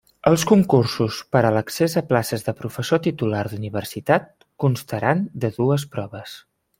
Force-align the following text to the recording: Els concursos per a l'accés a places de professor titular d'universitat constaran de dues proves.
Els 0.29 0.43
concursos 0.51 1.17
per 1.35 1.41
a 1.49 1.51
l'accés 1.57 1.97
a 2.01 2.03
places 2.13 2.45
de 2.49 2.55
professor 2.63 3.01
titular 3.09 3.43
d'universitat 3.53 4.29
constaran 4.65 5.25
de 5.45 5.53
dues 5.63 5.87
proves. 5.97 6.35